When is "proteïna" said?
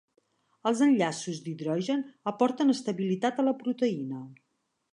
3.61-4.23